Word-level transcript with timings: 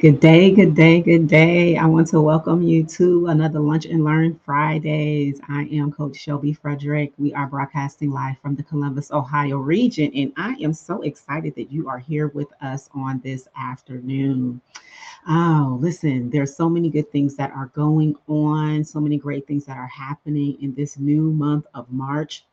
Good 0.00 0.20
day, 0.20 0.52
good 0.52 0.76
day, 0.76 1.00
good 1.00 1.26
day. 1.26 1.76
I 1.76 1.84
want 1.86 2.06
to 2.10 2.20
welcome 2.20 2.62
you 2.62 2.84
to 2.84 3.26
another 3.26 3.58
Lunch 3.58 3.84
and 3.84 4.04
Learn 4.04 4.38
Fridays. 4.44 5.40
I 5.48 5.62
am 5.72 5.90
Coach 5.90 6.16
Shelby 6.16 6.52
Frederick. 6.52 7.12
We 7.18 7.34
are 7.34 7.48
broadcasting 7.48 8.12
live 8.12 8.38
from 8.38 8.54
the 8.54 8.62
Columbus, 8.62 9.10
Ohio 9.10 9.56
region, 9.56 10.12
and 10.14 10.32
I 10.36 10.54
am 10.62 10.72
so 10.72 11.02
excited 11.02 11.56
that 11.56 11.72
you 11.72 11.88
are 11.88 11.98
here 11.98 12.28
with 12.28 12.46
us 12.62 12.88
on 12.94 13.20
this 13.24 13.48
afternoon. 13.56 14.60
Oh, 15.26 15.76
listen, 15.80 16.30
there's 16.30 16.54
so 16.54 16.68
many 16.68 16.90
good 16.90 17.10
things 17.10 17.34
that 17.34 17.50
are 17.50 17.72
going 17.74 18.14
on, 18.28 18.84
so 18.84 19.00
many 19.00 19.18
great 19.18 19.48
things 19.48 19.64
that 19.64 19.78
are 19.78 19.88
happening 19.88 20.62
in 20.62 20.76
this 20.76 20.96
new 20.96 21.32
month 21.32 21.66
of 21.74 21.90
March. 21.90 22.44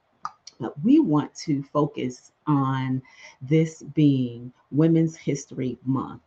But 0.59 0.73
we 0.83 0.99
want 0.99 1.35
to 1.45 1.61
focus 1.61 2.31
on 2.47 3.03
this 3.39 3.83
being 3.93 4.51
Women's 4.71 5.15
History 5.15 5.77
Month. 5.85 6.23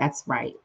That's 0.00 0.24
right. 0.26 0.56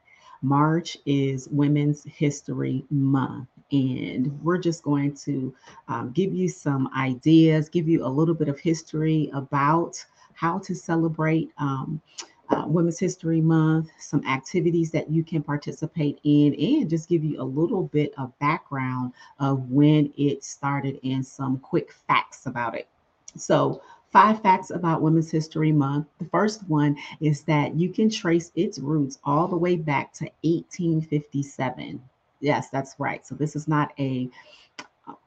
March 0.42 0.98
is 1.06 1.50
Women's 1.50 2.06
History 2.06 2.86
Month. 2.90 3.50
And 3.74 4.42
we're 4.42 4.60
just 4.60 4.82
going 4.82 5.14
to 5.18 5.54
um, 5.90 6.12
give 6.12 6.34
you 6.34 6.48
some 6.48 6.90
ideas, 6.96 7.68
give 7.68 7.90
you 7.90 8.06
a 8.06 8.08
little 8.08 8.34
bit 8.34 8.48
of 8.48 8.58
history 8.58 9.30
about 9.34 10.04
how 10.34 10.60
to 10.60 10.74
celebrate 10.74 11.52
um, 11.58 12.02
uh, 12.50 12.64
Women's 12.66 12.98
History 12.98 13.42
Month, 13.42 13.90
some 14.00 14.26
activities 14.26 14.90
that 14.92 15.10
you 15.10 15.22
can 15.22 15.44
participate 15.44 16.20
in, 16.24 16.54
and 16.54 16.90
just 16.90 17.10
give 17.10 17.24
you 17.24 17.42
a 17.42 17.44
little 17.44 17.84
bit 17.84 18.14
of 18.18 18.38
background 18.40 19.12
of 19.40 19.70
when 19.70 20.14
it 20.18 20.46
started 20.46 20.98
and 21.04 21.26
some 21.26 21.58
quick 21.58 21.92
facts 21.92 22.46
about 22.46 22.74
it. 22.76 22.88
So, 23.36 23.82
Five 24.16 24.42
facts 24.42 24.70
about 24.70 25.02
Women's 25.02 25.30
History 25.30 25.74
Month. 25.74 26.08
The 26.20 26.30
first 26.30 26.70
one 26.70 26.96
is 27.20 27.42
that 27.42 27.76
you 27.76 27.90
can 27.90 28.10
trace 28.10 28.50
its 28.56 28.80
roots 28.80 29.20
all 29.26 29.46
the 29.46 29.58
way 29.58 29.76
back 29.76 30.14
to 30.14 30.24
1857. 30.44 32.02
Yes, 32.40 32.70
that's 32.70 32.96
right. 32.98 33.28
So 33.28 33.36
this 33.36 33.58
is 33.58 33.68
not 33.68 33.92
a 34.00 34.30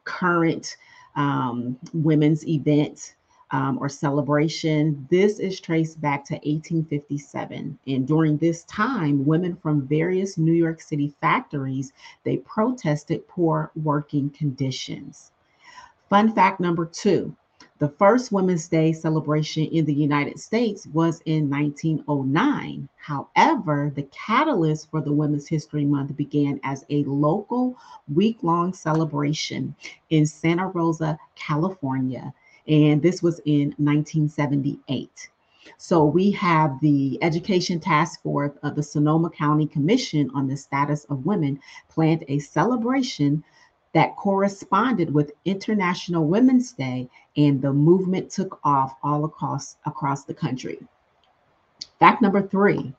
current 0.05 0.79
um, 1.17 1.79
women's 1.93 2.49
event 2.49 3.17
um, 3.51 3.77
or 3.79 3.91
celebration. 3.91 5.07
This 5.11 5.39
is 5.39 5.61
traced 5.61 6.01
back 6.01 6.25
to 6.25 6.37
1857. 6.37 7.79
And 7.87 8.09
during 8.09 8.39
this 8.39 8.65
time, 8.65 9.27
women 9.27 9.55
from 9.57 9.87
various 9.87 10.39
New 10.39 10.55
York 10.55 10.81
City 10.81 11.13
factories, 11.21 11.93
they 12.25 12.39
protested 12.39 13.29
poor 13.29 13.71
working 13.77 14.31
conditions. 14.31 15.33
Fun 16.09 16.33
fact 16.35 16.59
number 16.59 16.87
two, 16.87 17.37
the 17.79 17.89
first 17.89 18.33
Women's 18.33 18.67
Day 18.67 18.93
celebration 18.93 19.65
in 19.67 19.85
the 19.85 19.95
United 19.95 20.41
States 20.41 20.87
was 20.89 21.21
in 21.27 21.49
1909. 21.49 22.89
However, 22.97 23.93
the 23.95 24.03
catalyst 24.05 24.91
for 24.91 25.01
the 25.01 25.13
Women's 25.13 25.47
History 25.47 25.85
Month 25.85 26.17
began 26.17 26.59
as 26.65 26.85
a 26.91 27.05
local 27.05 27.77
week 28.13 28.39
long 28.43 28.73
celebration 28.73 29.77
in 30.11 30.27
Santa 30.27 30.67
Rosa, 30.67 31.19
California. 31.37 32.35
And 32.67 33.01
this 33.01 33.23
was 33.23 33.41
in 33.45 33.75
1978. 33.79 35.29
So 35.77 36.05
we 36.05 36.33
have 36.33 36.81
the 36.81 37.19
Education 37.23 37.79
Task 37.79 38.23
Force 38.23 38.53
of 38.63 38.75
the 38.75 38.83
Sonoma 38.83 39.31
County 39.31 39.67
Commission 39.67 40.31
on 40.35 40.49
the 40.49 40.57
Status 40.57 41.05
of 41.05 41.27
Women 41.27 41.61
planned 41.89 42.25
a 42.27 42.41
celebration 42.41 43.45
that 43.99 44.15
corresponded 44.15 45.13
with 45.13 45.33
International 45.45 46.25
Women's 46.25 46.71
Day, 46.71 47.11
and 47.37 47.61
the 47.61 47.73
movement 47.73 48.31
took 48.31 48.61
off 48.63 48.95
all 49.03 49.25
across, 49.25 49.77
across 49.87 50.23
the 50.23 50.33
country. 50.33 50.79
Fact 51.99 52.23
number 52.23 52.41
three 52.41 52.95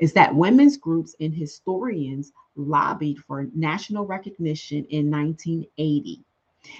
is 0.00 0.12
that 0.14 0.34
women's 0.34 0.76
groups 0.76 1.14
and 1.20 1.32
historians 1.32 2.32
lobbied 2.56 3.20
for 3.20 3.46
national 3.54 4.06
recognition 4.06 4.84
in 4.86 5.08
1980. 5.08 6.18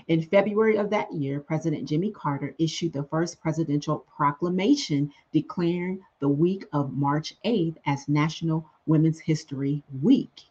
In 0.09 0.23
February 0.25 0.77
of 0.77 0.91
that 0.91 1.13
year, 1.13 1.39
President 1.39 1.89
Jimmy 1.89 2.11
Carter 2.11 2.57
issued 2.59 2.93
the 2.93 3.05
first 3.05 3.41
presidential 3.41 4.05
proclamation 4.17 5.13
declaring 5.31 6.01
the 6.19 6.29
week 6.29 6.65
of 6.73 6.93
March 6.93 7.37
8th 7.45 7.77
as 7.87 8.09
National 8.09 8.67
Women's 8.87 9.21
History 9.21 9.85
Week. 10.03 10.43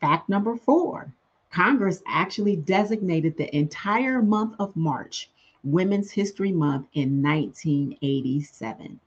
Fact 0.00 0.28
number 0.28 0.54
four 0.54 1.12
Congress 1.54 2.02
actually 2.08 2.56
designated 2.56 3.36
the 3.36 3.56
entire 3.56 4.20
month 4.20 4.56
of 4.58 4.74
March 4.74 5.30
Women's 5.62 6.10
History 6.10 6.50
Month 6.50 6.88
in 6.94 7.22
1987. 7.22 8.98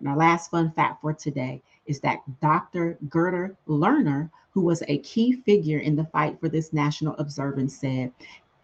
And 0.00 0.08
our 0.08 0.16
last 0.16 0.50
fun 0.50 0.72
fact 0.72 1.00
for 1.02 1.12
today 1.12 1.62
is 1.86 2.00
that 2.00 2.24
Dr. 2.40 2.98
Gerda 3.08 3.54
Lerner, 3.68 4.28
who 4.50 4.62
was 4.62 4.82
a 4.88 4.98
key 4.98 5.34
figure 5.42 5.78
in 5.78 5.94
the 5.94 6.06
fight 6.06 6.40
for 6.40 6.48
this 6.48 6.72
national 6.72 7.14
observance, 7.18 7.76
said, 7.76 8.12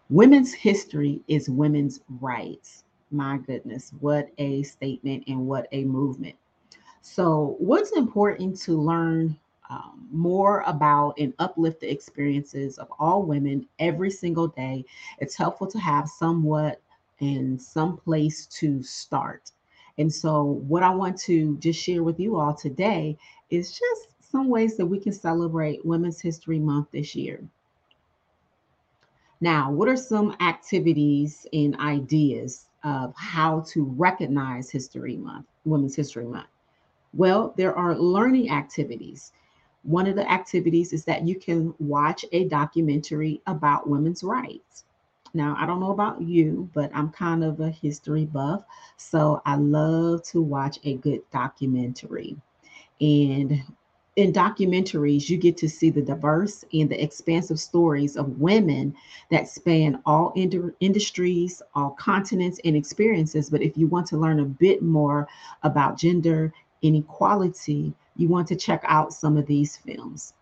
Women's 0.09 0.51
history 0.51 1.21
is 1.29 1.49
women's 1.49 2.01
rights. 2.19 2.83
My 3.11 3.37
goodness, 3.37 3.93
what 4.01 4.27
a 4.39 4.63
statement 4.63 5.23
and 5.27 5.47
what 5.47 5.69
a 5.71 5.85
movement. 5.85 6.35
So, 7.01 7.55
what's 7.59 7.93
important 7.93 8.59
to 8.63 8.73
learn 8.73 9.37
um, 9.71 10.05
more 10.11 10.63
about 10.67 11.17
and 11.17 11.33
uplift 11.39 11.79
the 11.79 11.89
experiences 11.89 12.77
of 12.77 12.91
all 12.99 13.23
women 13.23 13.65
every 13.79 14.11
single 14.11 14.47
day. 14.49 14.83
It's 15.19 15.35
helpful 15.35 15.67
to 15.67 15.79
have 15.79 16.09
somewhat 16.09 16.81
and 17.21 17.61
some 17.61 17.95
place 17.95 18.47
to 18.47 18.83
start. 18.83 19.51
And 19.97 20.13
so, 20.13 20.43
what 20.43 20.83
I 20.83 20.93
want 20.93 21.17
to 21.21 21.57
just 21.57 21.81
share 21.81 22.03
with 22.03 22.19
you 22.19 22.35
all 22.37 22.53
today 22.53 23.17
is 23.49 23.71
just 23.71 24.09
some 24.19 24.49
ways 24.49 24.75
that 24.75 24.85
we 24.85 24.99
can 24.99 25.13
celebrate 25.13 25.85
Women's 25.85 26.19
History 26.19 26.59
Month 26.59 26.91
this 26.91 27.15
year. 27.15 27.41
Now, 29.39 29.71
what 29.71 29.87
are 29.87 29.97
some 29.97 30.35
activities 30.41 31.47
and 31.53 31.75
ideas 31.79 32.67
of 32.83 33.13
how 33.15 33.61
to 33.69 33.83
recognize 33.83 34.69
History 34.69 35.17
Month, 35.17 35.47
Women's 35.65 35.95
History 35.95 36.25
Month? 36.25 36.47
Well, 37.13 37.53
there 37.57 37.75
are 37.75 37.97
learning 37.97 38.51
activities. 38.51 39.33
One 39.83 40.07
of 40.07 40.15
the 40.15 40.29
activities 40.29 40.93
is 40.93 41.05
that 41.05 41.27
you 41.27 41.35
can 41.35 41.73
watch 41.79 42.23
a 42.31 42.45
documentary 42.45 43.41
about 43.47 43.89
women's 43.89 44.23
rights. 44.23 44.83
Now, 45.33 45.55
I 45.57 45.65
don't 45.65 45.79
know 45.79 45.91
about 45.91 46.21
you, 46.21 46.69
but 46.73 46.91
I'm 46.93 47.09
kind 47.09 47.43
of 47.43 47.59
a 47.61 47.69
history 47.69 48.25
buff. 48.25 48.63
So 48.97 49.41
I 49.45 49.55
love 49.55 50.23
to 50.23 50.41
watch 50.41 50.79
a 50.83 50.95
good 50.97 51.21
documentary. 51.31 52.35
And 52.99 53.63
in 54.17 54.33
documentaries, 54.33 55.29
you 55.29 55.37
get 55.37 55.55
to 55.57 55.69
see 55.69 55.89
the 55.89 56.01
diverse 56.01 56.65
and 56.73 56.89
the 56.89 57.01
expansive 57.01 57.59
stories 57.59 58.17
of 58.17 58.41
women 58.41 58.93
that 59.29 59.47
span 59.47 60.01
all 60.05 60.33
ind- 60.35 60.73
industries, 60.81 61.61
all 61.73 61.91
continents, 61.91 62.59
and 62.65 62.75
experiences. 62.75 63.49
But 63.49 63.61
if 63.61 63.77
you 63.77 63.87
want 63.87 64.07
to 64.07 64.17
learn 64.17 64.41
a 64.41 64.45
bit 64.45 64.81
more 64.81 65.27
about 65.63 65.97
gender 65.97 66.53
inequality, 66.81 67.93
you 68.15 68.27
want 68.27 68.47
to 68.49 68.55
check 68.55 68.83
out 68.85 69.13
some 69.13 69.37
of 69.37 69.45
these 69.45 69.77
films. 69.77 70.33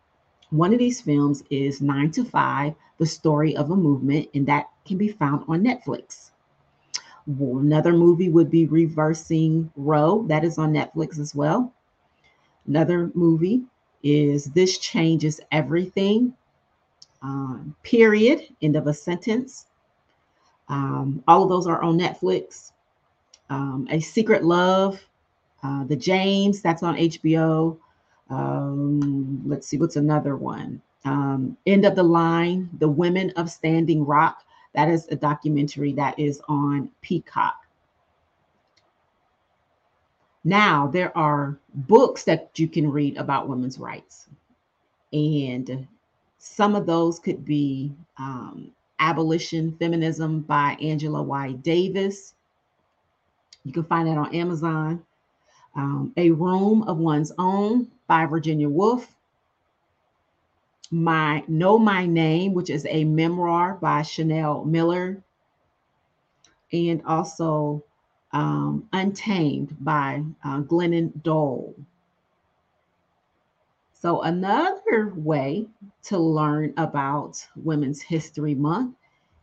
One 0.51 0.73
of 0.73 0.79
these 0.79 1.01
films 1.01 1.43
is 1.49 1.81
Nine 1.81 2.11
to 2.11 2.23
Five, 2.23 2.73
The 2.97 3.05
Story 3.05 3.55
of 3.55 3.69
a 3.71 3.75
Movement, 3.75 4.29
and 4.33 4.47
that 4.47 4.69
can 4.85 4.97
be 4.97 5.09
found 5.09 5.43
on 5.47 5.63
Netflix. 5.63 6.31
Another 7.27 7.93
movie 7.93 8.29
would 8.29 8.49
be 8.49 8.65
Reversing 8.65 9.71
Roe, 9.75 10.23
that 10.23 10.43
is 10.43 10.57
on 10.57 10.73
Netflix 10.73 11.19
as 11.19 11.35
well. 11.35 11.71
Another 12.67 13.11
movie 13.13 13.61
is 14.01 14.45
This 14.45 14.79
Changes 14.79 15.39
Everything, 15.51 16.33
um, 17.21 17.75
period, 17.83 18.47
end 18.61 18.75
of 18.75 18.87
a 18.87 18.93
sentence. 18.93 19.67
Um, 20.69 21.23
all 21.27 21.43
of 21.43 21.49
those 21.49 21.67
are 21.67 21.81
on 21.81 21.99
Netflix. 21.99 22.71
Um, 23.49 23.87
a 23.91 23.99
Secret 23.99 24.43
Love, 24.43 24.99
uh, 25.63 25.83
the 25.85 25.95
Janes, 25.95 26.61
that's 26.61 26.83
on 26.83 26.95
HBO. 26.95 27.77
Um, 28.29 29.41
let's 29.45 29.67
see, 29.67 29.77
what's 29.77 29.95
another 29.95 30.35
one? 30.35 30.81
Um, 31.05 31.57
End 31.65 31.85
of 31.85 31.95
the 31.95 32.03
Line, 32.03 32.69
The 32.79 32.87
Women 32.87 33.31
of 33.31 33.49
Standing 33.49 34.05
Rock. 34.05 34.43
That 34.73 34.89
is 34.89 35.07
a 35.09 35.15
documentary 35.15 35.93
that 35.93 36.17
is 36.19 36.41
on 36.47 36.89
Peacock. 37.01 37.65
Now, 40.43 40.87
there 40.87 41.15
are 41.17 41.59
books 41.73 42.23
that 42.23 42.51
you 42.57 42.67
can 42.67 42.89
read 42.89 43.17
about 43.17 43.49
women's 43.49 43.79
rights. 43.79 44.27
And 45.11 45.87
some 46.37 46.75
of 46.75 46.85
those 46.85 47.19
could 47.19 47.43
be 47.43 47.93
um, 48.17 48.71
Abolition 48.99 49.75
Feminism 49.77 50.41
by 50.41 50.77
Angela 50.81 51.21
Y. 51.21 51.53
Davis. 51.53 52.35
You 53.65 53.73
can 53.73 53.83
find 53.83 54.07
that 54.07 54.17
on 54.17 54.33
Amazon 54.33 55.03
um, 55.79 56.13
A 56.17 56.31
Room 56.31 56.83
of 56.83 56.97
One's 56.97 57.31
Own 57.37 57.87
by 58.07 58.25
Virginia 58.25 58.69
Woolf. 58.69 59.15
My 60.91 61.43
Know 61.47 61.79
My 61.79 62.05
Name, 62.05 62.53
which 62.53 62.69
is 62.69 62.85
a 62.89 63.05
memoir 63.05 63.75
by 63.75 64.01
Chanel 64.01 64.65
Miller. 64.65 65.23
And 66.73 67.01
also 67.05 67.83
um, 68.33 68.87
Untamed 68.93 69.75
by 69.79 70.23
uh, 70.43 70.61
Glennon 70.61 71.11
Doyle. 71.23 71.73
So, 73.93 74.21
another 74.21 75.13
way 75.15 75.67
to 76.03 76.17
learn 76.17 76.73
about 76.77 77.45
Women's 77.55 78.01
History 78.01 78.55
Month 78.55 78.95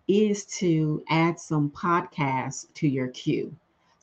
is 0.09 0.45
to 0.59 1.03
add 1.09 1.41
some 1.41 1.71
podcasts 1.71 2.73
to 2.75 2.89
your 2.89 3.09
queue. 3.09 3.55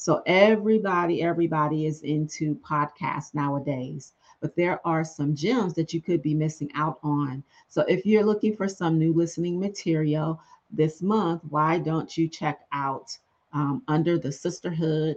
So, 0.04 0.22
everybody, 0.26 1.22
everybody 1.22 1.86
is 1.86 2.02
into 2.02 2.56
podcasts 2.56 3.34
nowadays, 3.34 4.12
but 4.42 4.54
there 4.54 4.86
are 4.86 5.06
some 5.06 5.34
gems 5.34 5.76
that 5.76 5.94
you 5.94 6.02
could 6.02 6.22
be 6.22 6.34
missing 6.34 6.70
out 6.76 7.00
on. 7.04 7.42
So, 7.70 7.84
if 7.84 8.06
you're 8.06 8.26
looking 8.26 8.54
for 8.58 8.68
some 8.68 9.00
new 9.00 9.14
listening 9.14 9.62
material 9.62 10.42
this 10.70 11.02
month, 11.02 11.44
why 11.48 11.80
don't 11.80 12.18
you 12.18 12.28
check 12.28 12.66
out 12.74 13.18
um, 13.54 13.82
Under 13.88 14.20
the 14.20 14.30
Sisterhood? 14.30 15.16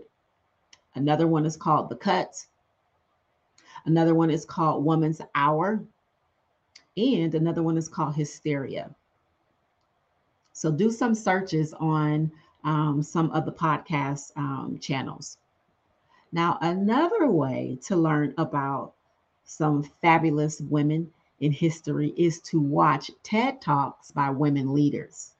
Another 0.95 1.27
one 1.27 1.47
is 1.47 1.57
called 1.57 1.89
The 1.89 1.97
Cut 1.97 2.47
Another 3.87 4.15
one 4.15 4.31
is 4.31 4.45
called 4.45 4.85
Woman's 4.85 5.21
Hour. 5.35 5.83
And 6.97 7.35
another 7.35 7.65
one 7.65 7.77
is 7.77 7.89
called 7.89 8.15
Hysteria. 8.15 8.95
So 10.53 10.71
do 10.71 10.93
some 10.93 11.13
searches 11.13 11.75
on 11.75 12.31
um, 12.67 13.03
some 13.03 13.31
of 13.31 13.47
the 13.47 13.53
podcast 13.53 14.37
um, 14.37 14.79
channels. 14.81 15.39
Now, 16.33 16.59
another 16.61 17.31
way 17.31 17.79
to 17.87 17.97
learn 17.97 18.35
about 18.37 18.93
some 19.45 19.85
fabulous 20.03 20.61
women 20.61 21.11
in 21.41 21.53
history 21.53 22.13
is 22.19 22.41
to 22.41 22.61
watch 22.61 23.11
TED 23.23 23.63
Talks 23.63 24.11
by 24.11 24.29
women 24.29 24.75
leaders. 24.75 25.33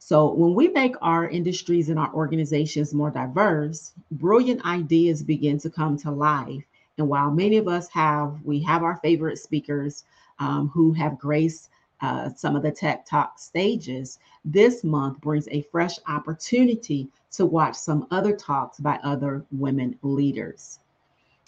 So, 0.00 0.32
when 0.32 0.54
we 0.54 0.68
make 0.68 0.96
our 1.00 1.28
industries 1.28 1.90
and 1.90 1.98
our 1.98 2.12
organizations 2.12 2.92
more 2.92 3.10
diverse, 3.10 3.92
brilliant 4.10 4.64
ideas 4.64 5.22
begin 5.22 5.58
to 5.60 5.70
come 5.70 5.96
to 5.98 6.10
life 6.10 6.64
and 6.98 7.08
while 7.08 7.30
many 7.30 7.56
of 7.58 7.68
us 7.68 7.88
have, 7.88 8.40
we 8.44 8.60
have 8.60 8.82
our 8.82 8.96
favorite 8.96 9.38
speakers 9.38 10.04
um, 10.38 10.68
who 10.68 10.92
have 10.92 11.18
graced 11.18 11.70
uh, 12.00 12.30
some 12.30 12.56
of 12.56 12.62
the 12.62 12.70
TED 12.70 13.06
Talk 13.06 13.38
stages, 13.38 14.18
this 14.44 14.84
month 14.84 15.20
brings 15.20 15.48
a 15.48 15.62
fresh 15.72 15.98
opportunity 16.08 17.08
to 17.32 17.46
watch 17.46 17.74
some 17.74 18.06
other 18.10 18.36
talks 18.36 18.78
by 18.78 18.98
other 19.02 19.44
women 19.50 19.98
leaders. 20.02 20.78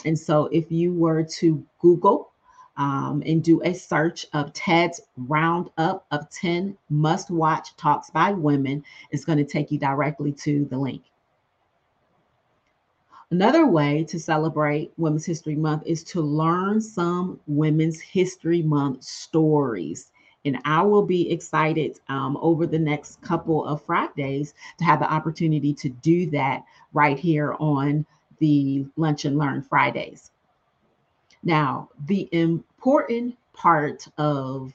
And 0.05 0.19
so 0.19 0.47
if 0.47 0.71
you 0.71 0.93
were 0.93 1.23
to 1.23 1.65
Google 1.81 2.31
um, 2.77 3.23
and 3.27 3.43
do 3.43 3.61
a 3.63 3.75
search 3.75 4.27
of 4.33 4.53
TED's 4.53 5.01
roundup 5.17 6.07
of 6.11 6.31
10 6.31 6.77
must 6.89 7.31
watch 7.31 7.77
talks 7.77 8.11
by 8.11 8.33
women, 8.33 8.85
it's 9.11 9.25
going 9.25 9.39
to 9.39 9.45
take 9.45 9.71
you 9.71 9.79
directly 9.79 10.33
to 10.33 10.65
the 10.67 10.79
link. 10.79 11.03
Another 13.31 13.67
way 13.67 14.05
to 14.05 14.19
celebrate 14.19 14.93
Women's 14.97 15.27
History 15.27 15.55
Month 15.55 15.83
is 15.85 16.03
to 16.05 16.23
learn 16.23 16.81
some 16.81 17.39
Women's 17.47 18.01
History 18.01 18.63
Month 18.63 19.05
stories. 19.05 20.13
And 20.45 20.59
I 20.65 20.83
will 20.83 21.05
be 21.05 21.31
excited 21.31 22.01
um, 22.09 22.39
over 22.41 22.67
the 22.67 22.79
next 22.79 23.21
couple 23.23 23.65
of 23.65 23.83
Fridays 23.83 24.55
to 24.79 24.85
have 24.85 25.01
the 25.01 25.13
opportunity 25.13 25.75
to 25.75 25.89
do 25.89 26.31
that 26.31 26.65
right 26.93 27.19
here 27.19 27.57
on 27.59 28.07
the 28.39 28.87
Lunch 28.97 29.25
and 29.25 29.37
Learn 29.37 29.63
Fridays. 29.63 30.31
Now, 31.43 31.89
the 32.07 32.29
important 32.33 33.37
part 33.53 34.07
of 34.17 34.73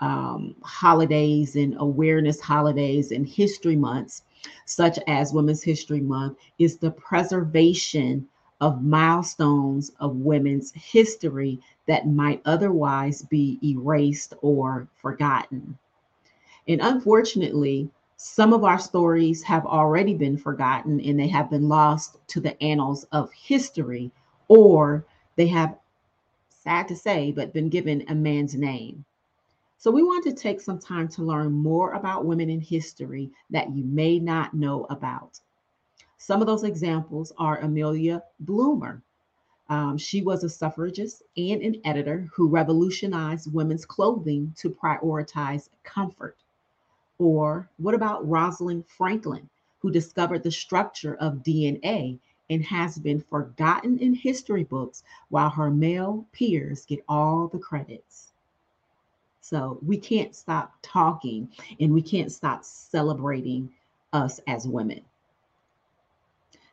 um, 0.00 0.54
holidays 0.62 1.56
and 1.56 1.76
awareness 1.78 2.40
holidays 2.40 3.12
and 3.12 3.26
history 3.26 3.76
months 3.76 4.22
such 4.64 4.98
as 5.06 5.32
Women's 5.32 5.62
History 5.62 6.00
Month, 6.00 6.38
is 6.58 6.76
the 6.76 6.90
preservation 6.90 8.28
of 8.60 8.82
milestones 8.82 9.90
of 10.00 10.16
women's 10.16 10.72
history 10.72 11.60
that 11.86 12.08
might 12.08 12.40
otherwise 12.44 13.22
be 13.22 13.58
erased 13.62 14.34
or 14.40 14.88
forgotten. 14.94 15.76
And 16.68 16.80
unfortunately, 16.82 17.90
some 18.16 18.52
of 18.52 18.64
our 18.64 18.78
stories 18.78 19.42
have 19.42 19.66
already 19.66 20.14
been 20.14 20.38
forgotten 20.38 21.00
and 21.00 21.20
they 21.20 21.28
have 21.28 21.50
been 21.50 21.68
lost 21.68 22.16
to 22.28 22.40
the 22.40 22.60
annals 22.62 23.04
of 23.12 23.30
history, 23.32 24.10
or 24.48 25.04
they 25.36 25.46
have, 25.48 25.76
sad 26.48 26.88
to 26.88 26.96
say, 26.96 27.30
but 27.30 27.52
been 27.52 27.68
given 27.68 28.04
a 28.08 28.14
man's 28.14 28.54
name. 28.54 29.04
So, 29.78 29.90
we 29.90 30.02
want 30.02 30.24
to 30.24 30.32
take 30.32 30.60
some 30.60 30.78
time 30.78 31.06
to 31.08 31.22
learn 31.22 31.52
more 31.52 31.92
about 31.92 32.24
women 32.24 32.48
in 32.48 32.60
history 32.60 33.30
that 33.50 33.70
you 33.70 33.84
may 33.84 34.18
not 34.18 34.54
know 34.54 34.86
about. 34.88 35.38
Some 36.26 36.40
of 36.40 36.48
those 36.48 36.64
examples 36.64 37.32
are 37.38 37.60
Amelia 37.60 38.20
Bloomer. 38.40 39.00
Um, 39.68 39.96
she 39.96 40.22
was 40.22 40.42
a 40.42 40.48
suffragist 40.48 41.22
and 41.36 41.62
an 41.62 41.80
editor 41.84 42.26
who 42.34 42.48
revolutionized 42.48 43.54
women's 43.54 43.84
clothing 43.84 44.52
to 44.56 44.68
prioritize 44.68 45.68
comfort. 45.84 46.36
Or 47.20 47.70
what 47.76 47.94
about 47.94 48.28
Rosalind 48.28 48.88
Franklin, 48.88 49.48
who 49.78 49.92
discovered 49.92 50.42
the 50.42 50.50
structure 50.50 51.14
of 51.18 51.44
DNA 51.44 52.18
and 52.50 52.64
has 52.64 52.98
been 52.98 53.20
forgotten 53.20 53.96
in 54.00 54.12
history 54.12 54.64
books 54.64 55.04
while 55.28 55.50
her 55.50 55.70
male 55.70 56.26
peers 56.32 56.84
get 56.86 57.04
all 57.08 57.46
the 57.46 57.60
credits? 57.60 58.32
So 59.42 59.78
we 59.80 59.96
can't 59.96 60.34
stop 60.34 60.74
talking 60.82 61.50
and 61.78 61.94
we 61.94 62.02
can't 62.02 62.32
stop 62.32 62.64
celebrating 62.64 63.70
us 64.12 64.40
as 64.48 64.66
women. 64.66 65.04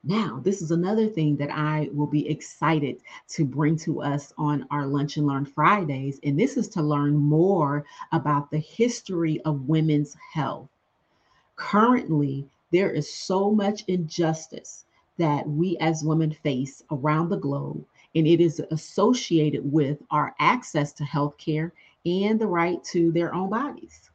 Now, 0.06 0.42
this 0.44 0.62
is 0.62 0.72
another 0.72 1.08
thing 1.08 1.38
that 1.38 1.50
I 1.50 1.90
will 1.94 2.08
be 2.08 2.28
excited 2.28 2.98
to 3.30 3.46
bring 3.46 3.78
to 3.78 4.02
us 4.02 4.34
on 4.38 4.68
our 4.70 4.86
Lunch 4.86 5.16
and 5.16 5.26
Learn 5.26 5.46
Fridays. 5.46 6.20
And 6.24 6.38
this 6.38 6.58
is 6.58 6.68
to 6.70 6.82
learn 6.82 7.16
more 7.16 7.86
about 8.12 8.52
the 8.52 8.60
history 8.60 9.40
of 9.42 9.70
women's 9.70 10.18
health. 10.34 10.68
Currently, 11.56 12.46
there 12.72 12.92
is 12.92 13.14
so 13.14 13.50
much 13.52 13.86
injustice 13.88 14.84
that 15.18 15.48
we 15.48 15.78
as 15.78 16.04
women 16.04 16.32
face 16.32 16.84
around 16.92 17.30
the 17.30 17.38
globe, 17.38 17.86
and 18.14 18.28
it 18.28 18.42
is 18.42 18.62
associated 18.72 19.72
with 19.72 20.00
our 20.12 20.36
access 20.40 20.92
to 20.94 21.06
health 21.06 21.38
care 21.38 21.72
and 22.06 22.42
the 22.42 22.48
right 22.48 22.84
to 22.86 23.12
their 23.14 23.34
own 23.34 23.50
bodies. 23.50 24.10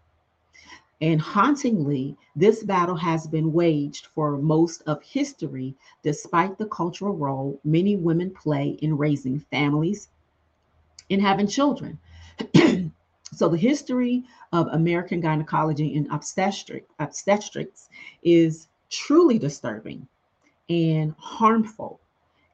And 1.01 1.21
hauntingly, 1.21 2.17
this 2.35 2.65
battle 2.65 2.97
has 2.97 3.29
been 3.29 3.53
waged 3.53 4.07
for 4.07 4.37
most 4.37 4.83
of 4.87 5.01
history, 5.03 5.77
despite 6.03 6.59
the 6.59 6.67
cultural 6.67 7.15
role 7.15 7.61
many 7.63 7.95
women 7.95 8.31
play 8.31 8.71
in 8.83 8.99
raising 8.99 9.39
families 9.39 10.09
and 11.09 11.23
having 11.23 11.47
children. 11.47 11.99
so, 13.33 13.49
the 13.49 13.57
history 13.57 14.25
of 14.53 14.67
American 14.69 15.21
gynecology 15.21 15.97
and 15.97 16.09
obstetric, 16.11 16.87
obstetrics 16.99 17.89
is 18.23 18.67
truly 18.91 19.39
disturbing 19.39 20.09
and 20.69 21.15
harmful. 21.19 22.01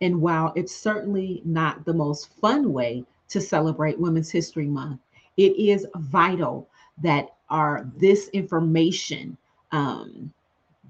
And 0.02 0.20
while 0.20 0.52
it's 0.54 0.76
certainly 0.76 1.40
not 1.46 1.84
the 1.84 1.94
most 1.94 2.34
fun 2.40 2.72
way 2.72 3.04
to 3.28 3.40
celebrate 3.40 3.98
Women's 3.98 4.30
History 4.30 4.66
Month, 4.66 5.00
it 5.36 5.56
is 5.56 5.86
vital 5.96 6.68
that 7.02 7.33
our 7.50 7.86
this 7.96 8.28
information 8.28 9.36
um, 9.72 10.32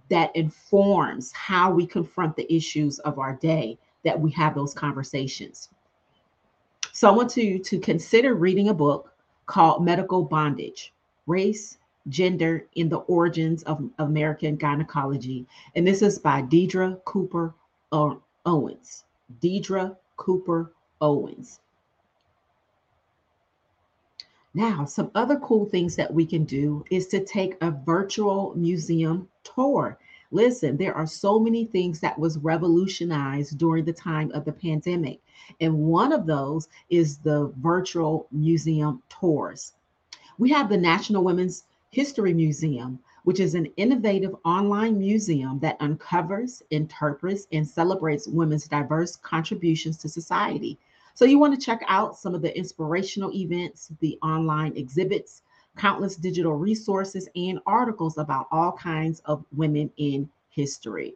that 0.08 0.34
informs 0.36 1.32
how 1.32 1.70
we 1.70 1.86
confront 1.86 2.36
the 2.36 2.52
issues 2.52 2.98
of 3.00 3.18
our 3.18 3.34
day 3.34 3.78
that 4.04 4.18
we 4.18 4.30
have 4.32 4.54
those 4.54 4.74
conversations. 4.74 5.70
So 6.92 7.08
i 7.08 7.12
want 7.12 7.36
you 7.36 7.58
to 7.58 7.78
consider 7.78 8.34
reading 8.34 8.68
a 8.68 8.74
book 8.74 9.12
called 9.46 9.84
medical 9.84 10.22
bondage 10.22 10.92
race 11.26 11.78
gender 12.08 12.66
in 12.76 12.88
the 12.88 12.98
origins 12.98 13.62
of 13.64 13.90
american 13.98 14.56
gynecology. 14.56 15.46
And 15.74 15.86
this 15.86 16.02
is 16.02 16.18
by 16.18 16.42
Deirdre 16.42 16.98
cooper 17.04 17.54
owens. 18.46 19.04
Deidre 19.40 19.96
cooper 20.16 20.72
owens 21.00 21.60
now, 24.56 24.84
some 24.84 25.10
other 25.16 25.36
cool 25.40 25.66
things 25.66 25.96
that 25.96 26.14
we 26.14 26.24
can 26.24 26.44
do 26.44 26.84
is 26.88 27.08
to 27.08 27.24
take 27.24 27.56
a 27.60 27.72
virtual 27.72 28.54
museum 28.54 29.28
tour. 29.42 29.98
Listen, 30.30 30.76
there 30.76 30.94
are 30.94 31.08
so 31.08 31.40
many 31.40 31.64
things 31.64 31.98
that 31.98 32.16
was 32.16 32.38
revolutionized 32.38 33.58
during 33.58 33.84
the 33.84 33.92
time 33.92 34.30
of 34.30 34.44
the 34.44 34.52
pandemic. 34.52 35.20
And 35.60 35.76
one 35.76 36.12
of 36.12 36.24
those 36.24 36.68
is 36.88 37.18
the 37.18 37.52
virtual 37.58 38.28
museum 38.30 39.02
tours. 39.08 39.72
We 40.38 40.50
have 40.50 40.68
the 40.68 40.78
National 40.78 41.24
Women's 41.24 41.64
History 41.90 42.32
Museum, 42.32 43.00
which 43.24 43.40
is 43.40 43.56
an 43.56 43.66
innovative 43.76 44.36
online 44.44 44.98
museum 44.98 45.58
that 45.60 45.78
uncovers, 45.80 46.62
interprets, 46.70 47.48
and 47.50 47.66
celebrates 47.66 48.28
women's 48.28 48.68
diverse 48.68 49.16
contributions 49.16 49.96
to 49.98 50.08
society. 50.08 50.78
So 51.14 51.24
you 51.24 51.38
want 51.38 51.58
to 51.58 51.64
check 51.64 51.80
out 51.86 52.18
some 52.18 52.34
of 52.34 52.42
the 52.42 52.56
inspirational 52.56 53.32
events, 53.32 53.92
the 54.00 54.18
online 54.20 54.76
exhibits, 54.76 55.42
countless 55.76 56.16
digital 56.16 56.54
resources, 56.54 57.28
and 57.36 57.60
articles 57.66 58.18
about 58.18 58.48
all 58.50 58.72
kinds 58.72 59.20
of 59.24 59.44
women 59.54 59.90
in 59.96 60.28
history. 60.50 61.14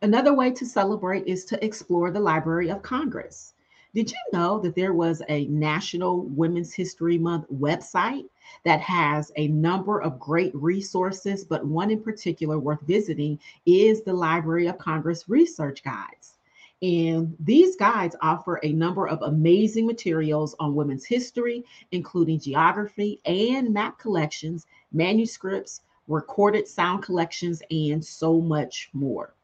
Another 0.00 0.32
way 0.32 0.50
to 0.50 0.64
celebrate 0.64 1.26
is 1.26 1.44
to 1.46 1.62
explore 1.62 2.10
the 2.10 2.20
Library 2.20 2.70
of 2.70 2.80
Congress. 2.80 3.52
Did 3.94 4.10
you 4.10 4.18
know 4.32 4.58
that 4.60 4.74
there 4.74 4.94
was 4.94 5.22
a 5.28 5.46
National 5.46 6.22
Women's 6.22 6.72
History 6.72 7.18
Month 7.18 7.46
website 7.52 8.28
that 8.64 8.80
has 8.80 9.30
a 9.36 9.48
number 9.48 10.00
of 10.00 10.18
great 10.18 10.54
resources, 10.54 11.44
but 11.44 11.66
one 11.66 11.90
in 11.90 12.02
particular 12.02 12.58
worth 12.58 12.80
visiting 12.82 13.38
is 13.66 14.02
the 14.02 14.12
Library 14.12 14.68
of 14.68 14.78
Congress 14.78 15.28
Research 15.28 15.82
Guides. 15.82 16.37
And 16.80 17.36
these 17.40 17.74
guides 17.74 18.14
offer 18.22 18.60
a 18.62 18.72
number 18.72 19.08
of 19.08 19.22
amazing 19.22 19.86
materials 19.86 20.54
on 20.60 20.76
women's 20.76 21.04
history, 21.04 21.64
including 21.90 22.38
geography 22.38 23.20
and 23.24 23.72
map 23.74 23.98
collections, 23.98 24.66
manuscripts, 24.92 25.82
recorded 26.06 26.68
sound 26.68 27.02
collections, 27.02 27.62
and 27.70 28.04
so 28.04 28.40
much 28.40 28.90
more. 28.92 29.34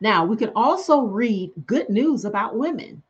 Now, 0.00 0.24
we 0.24 0.36
can 0.36 0.50
also 0.54 1.02
read 1.02 1.52
good 1.66 1.88
news 1.88 2.24
about 2.24 2.56
women. 2.56 3.02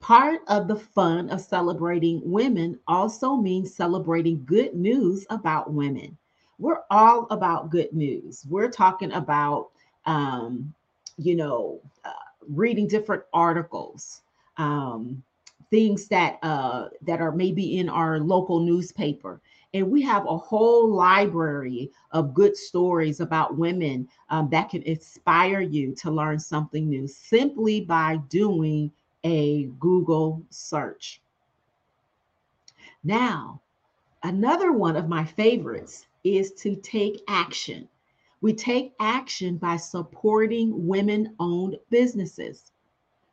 Part 0.00 0.40
of 0.48 0.68
the 0.68 0.76
fun 0.76 1.28
of 1.30 1.40
celebrating 1.40 2.20
women 2.24 2.78
also 2.86 3.36
means 3.36 3.74
celebrating 3.74 4.44
good 4.44 4.74
news 4.74 5.26
about 5.30 5.72
women. 5.72 6.16
We're 6.58 6.82
all 6.90 7.26
about 7.30 7.70
good 7.70 7.92
news. 7.92 8.44
We're 8.48 8.70
talking 8.70 9.12
about, 9.12 9.70
um, 10.06 10.72
you 11.20 11.36
know, 11.36 11.80
uh, 12.04 12.12
reading 12.48 12.88
different 12.88 13.22
articles, 13.32 14.22
um, 14.56 15.22
things 15.70 16.08
that 16.08 16.38
uh, 16.42 16.88
that 17.02 17.20
are 17.20 17.32
maybe 17.32 17.78
in 17.78 17.88
our 17.88 18.18
local 18.18 18.60
newspaper, 18.60 19.40
and 19.74 19.90
we 19.90 20.02
have 20.02 20.26
a 20.26 20.36
whole 20.36 20.88
library 20.88 21.90
of 22.12 22.34
good 22.34 22.56
stories 22.56 23.20
about 23.20 23.56
women 23.56 24.08
um, 24.30 24.48
that 24.50 24.70
can 24.70 24.82
inspire 24.82 25.60
you 25.60 25.94
to 25.96 26.10
learn 26.10 26.38
something 26.38 26.88
new 26.88 27.06
simply 27.06 27.82
by 27.82 28.16
doing 28.28 28.90
a 29.24 29.64
Google 29.78 30.42
search. 30.50 31.20
Now, 33.04 33.60
another 34.22 34.72
one 34.72 34.96
of 34.96 35.08
my 35.08 35.24
favorites 35.24 36.06
is 36.24 36.52
to 36.52 36.76
take 36.76 37.22
action. 37.28 37.88
We 38.42 38.54
take 38.54 38.94
action 39.00 39.58
by 39.58 39.76
supporting 39.76 40.86
women 40.86 41.34
owned 41.38 41.76
businesses. 41.90 42.72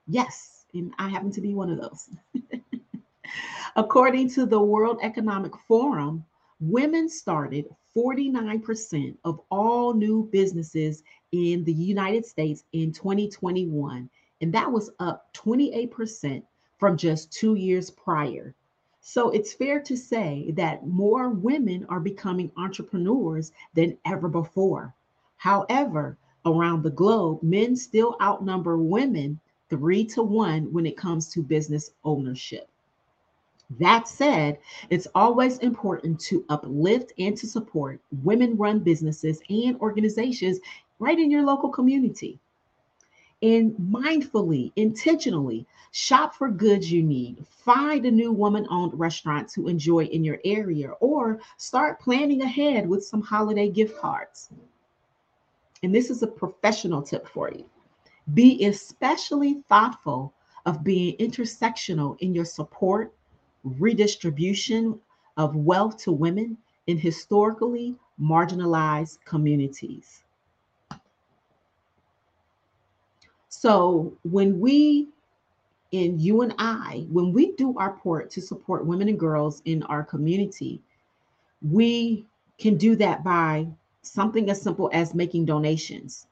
Yes, 0.08 0.66
and 0.74 0.94
I 1.00 1.08
happen 1.08 1.32
to 1.32 1.42
be 1.42 1.54
one 1.54 1.70
of 1.70 1.80
those. 1.80 2.10
According 3.76 4.30
to 4.32 4.46
the 4.46 4.60
World 4.60 5.00
Economic 5.02 5.54
Forum, 5.68 6.26
women 6.60 7.08
started 7.08 7.68
49% 7.96 9.16
of 9.24 9.40
all 9.50 9.94
new 9.94 10.28
businesses 10.32 11.04
in 11.32 11.64
the 11.64 11.74
United 11.74 12.26
States 12.26 12.64
in 12.74 12.92
2021, 12.92 14.10
and 14.42 14.54
that 14.54 14.72
was 14.72 14.92
up 15.00 15.34
28% 15.34 16.44
from 16.78 16.98
just 16.98 17.32
two 17.32 17.56
years 17.56 17.90
prior. 17.90 18.54
So 19.00 19.30
it's 19.30 19.54
fair 19.54 19.80
to 19.82 19.96
say 19.96 20.52
that 20.58 20.86
more 20.86 21.30
women 21.30 21.86
are 21.88 22.00
becoming 22.00 22.52
entrepreneurs 22.58 23.52
than 23.74 23.98
ever 24.06 24.28
before. 24.28 24.94
However, 25.38 26.18
around 26.46 26.84
the 26.84 26.90
globe, 26.90 27.42
men 27.44 27.76
still 27.76 28.16
outnumber 28.22 28.78
women 28.78 29.40
three 29.70 30.04
to 30.06 30.24
one 30.24 30.72
when 30.74 30.86
it 30.86 30.98
comes 30.98 31.30
to 31.30 31.42
business 31.42 31.92
ownership. 32.04 32.70
That 33.80 34.08
said, 34.08 34.60
it's 34.90 35.08
always 35.14 35.58
important 35.60 36.20
to 36.22 36.46
uplift 36.50 37.12
and 37.20 37.36
to 37.38 37.48
support 37.48 38.02
women 38.24 38.56
run 38.56 38.80
businesses 38.80 39.42
and 39.50 39.78
organizations 39.82 40.60
right 41.00 41.20
in 41.20 41.30
your 41.30 41.44
local 41.44 41.70
community. 41.70 42.40
And 43.44 43.74
mindfully, 43.74 44.72
intentionally 44.78 45.68
shop 45.92 46.34
for 46.34 46.50
goods 46.50 46.92
you 46.92 47.04
need. 47.04 47.46
Find 47.46 48.06
a 48.06 48.12
new 48.12 48.32
woman 48.32 48.66
owned 48.70 48.98
restaurant 48.98 49.50
to 49.50 49.68
enjoy 49.68 50.06
in 50.06 50.24
your 50.24 50.40
area 50.46 50.92
or 51.00 51.40
start 51.58 52.00
planning 52.00 52.42
ahead 52.42 52.88
with 52.88 53.06
some 53.06 53.22
holiday 53.22 53.70
gift 53.70 54.00
cards. 54.00 54.50
And 55.84 55.94
this 55.94 56.10
is 56.10 56.24
a 56.24 56.28
professional 56.28 57.02
tip 57.02 57.28
for 57.28 57.52
you. 57.52 57.66
Be 58.34 58.66
especially 58.66 59.64
thoughtful 59.70 60.34
of 60.66 60.84
being 60.84 61.16
intersectional 61.18 62.18
in 62.20 62.34
your 62.34 62.46
support 62.46 63.14
redistribution 63.64 65.00
of 65.38 65.56
wealth 65.56 65.98
to 65.98 66.12
women 66.12 66.58
in 66.88 66.98
historically 66.98 67.96
marginalized 68.20 69.20
communities. 69.26 70.24
So 73.50 74.14
when 74.24 74.60
we, 74.60 75.10
in 75.92 76.20
you 76.20 76.42
and 76.42 76.54
I, 76.58 77.08
when 77.10 77.32
we 77.34 77.54
do 77.54 77.78
our 77.78 77.92
part 77.92 78.30
to 78.32 78.42
support 78.42 78.86
women 78.86 79.10
and 79.10 79.20
girls 79.20 79.62
in 79.66 79.84
our 79.84 80.04
community, 80.04 80.82
we 81.62 82.26
can 82.58 82.78
do 82.78 82.96
that 82.98 83.24
by 83.24 83.68
something 84.10 84.50
as 84.50 84.62
simple 84.62 84.90
as 84.94 85.14
making 85.14 85.46
donations. 85.46 86.28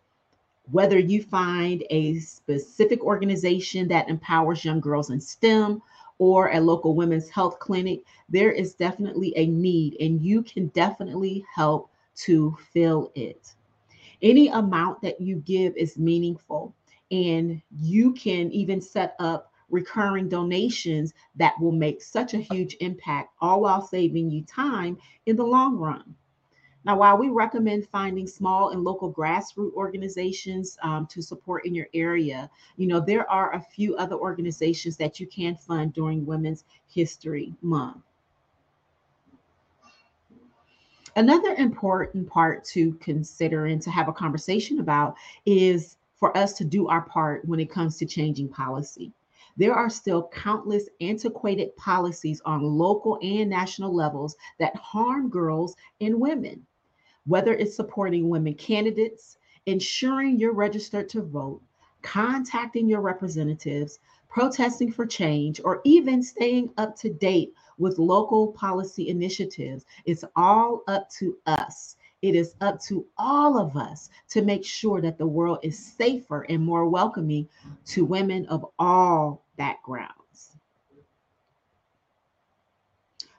Whether 0.72 0.98
you 0.98 1.22
find 1.22 1.84
a 1.90 2.18
specific 2.20 3.04
organization 3.04 3.88
that 3.90 4.10
empowers 4.10 4.66
young 4.66 4.80
girls 4.80 5.12
in 5.12 5.22
STEM 5.22 5.82
or 6.18 6.50
a 6.52 6.60
local 6.60 6.96
women's 6.96 7.30
health 7.30 7.60
clinic, 7.60 8.02
there 8.30 8.52
is 8.52 8.74
definitely 8.74 9.34
a 9.36 9.46
need, 9.46 9.96
and 10.00 10.22
you 10.22 10.42
can 10.42 10.68
definitely 10.68 11.46
help 11.54 11.92
to 12.16 12.58
fill 12.74 13.12
it. 13.16 13.54
Any 14.22 14.48
amount 14.48 15.02
that 15.02 15.22
you 15.22 15.36
give 15.38 15.76
is 15.76 15.98
meaningful, 15.98 16.74
and 17.12 17.62
you 17.80 18.14
can 18.14 18.52
even 18.52 18.82
set 18.82 19.16
up 19.20 19.52
recurring 19.70 20.30
donations 20.30 21.14
that 21.36 21.60
will 21.60 21.72
make 21.72 22.02
such 22.02 22.34
a 22.34 22.40
huge 22.40 22.78
impact, 22.80 23.34
all 23.42 23.62
while 23.62 23.86
saving 23.86 24.32
you 24.32 24.44
time 24.46 24.98
in 25.26 25.36
the 25.36 25.44
long 25.44 25.78
run. 25.78 26.16
Now, 26.86 26.96
while 26.98 27.18
we 27.18 27.30
recommend 27.30 27.88
finding 27.88 28.28
small 28.28 28.70
and 28.70 28.84
local 28.84 29.12
grassroots 29.12 29.74
organizations 29.74 30.78
um, 30.84 31.08
to 31.08 31.20
support 31.20 31.66
in 31.66 31.74
your 31.74 31.88
area, 31.96 32.48
you 32.78 32.86
know, 32.86 33.00
there 33.00 33.28
are 33.30 33.56
a 33.56 33.60
few 33.60 33.96
other 33.96 34.16
organizations 34.16 34.96
that 34.98 35.20
you 35.20 35.26
can 35.26 35.56
fund 35.56 35.94
during 35.94 36.28
Women's 36.28 36.64
History 36.88 37.56
Month. 37.64 38.04
Another 41.16 41.56
important 41.56 42.30
part 42.30 42.64
to 42.66 42.94
consider 42.96 43.66
and 43.66 43.82
to 43.82 43.90
have 43.90 44.08
a 44.08 44.14
conversation 44.14 44.80
about 44.80 45.16
is 45.48 45.98
for 46.18 46.38
us 46.38 46.54
to 46.54 46.64
do 46.64 46.88
our 46.88 47.02
part 47.02 47.44
when 47.46 47.60
it 47.60 47.72
comes 47.72 47.98
to 47.98 48.06
changing 48.06 48.48
policy. 48.48 49.12
There 49.58 49.74
are 49.74 49.90
still 49.90 50.28
countless 50.28 50.88
antiquated 51.02 51.76
policies 51.78 52.42
on 52.46 52.62
local 52.62 53.18
and 53.24 53.50
national 53.50 53.96
levels 53.96 54.36
that 54.60 54.76
harm 54.76 55.30
girls 55.30 55.76
and 56.00 56.20
women 56.20 56.64
whether 57.26 57.54
it's 57.54 57.76
supporting 57.76 58.30
women 58.30 58.54
candidates, 58.54 59.38
ensuring 59.66 60.40
you're 60.40 60.54
registered 60.54 61.10
to 61.10 61.22
vote, 61.22 61.62
contacting 62.02 62.88
your 62.88 63.02
representatives, 63.02 64.00
protesting 64.30 64.92
for 64.92 65.06
change, 65.06 65.60
or 65.64 65.82
even 65.86 66.22
staying 66.22 66.70
up 66.78 66.96
to 66.96 67.10
date 67.10 67.54
with 67.78 67.98
local 67.98 68.48
policy 68.54 69.10
initiatives. 69.10 69.86
It's 70.06 70.24
all 70.36 70.84
up 70.88 71.10
to 71.12 71.38
us. 71.46 71.96
It 72.22 72.36
is 72.36 72.56
up 72.62 72.82
to 72.84 73.06
all 73.18 73.58
of 73.58 73.76
us 73.76 74.10
to 74.30 74.42
make 74.42 74.66
sure 74.66 75.02
that 75.02 75.18
the 75.18 75.28
world 75.28 75.60
is 75.64 75.78
safer 75.78 76.42
and 76.50 76.64
more 76.64 76.88
welcoming 76.88 77.48
to 77.88 78.06
women 78.06 78.46
of 78.48 78.66
all 78.80 79.44
backgrounds. 79.58 80.58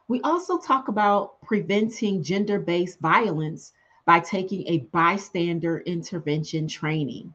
We 0.09 0.21
also 0.21 0.59
talk 0.59 0.89
about 0.89 1.41
preventing 1.43 2.23
gender 2.23 2.61
based 2.61 3.01
violence 3.01 3.73
by 4.07 4.21
taking 4.21 4.67
a 4.67 4.79
bystander 4.93 5.81
intervention 5.81 6.67
training. 6.67 7.35